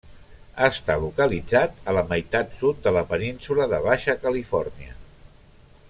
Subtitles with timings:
[0.67, 4.99] Està localitzat a la meitat sud de la península de Baixa Califòrnia.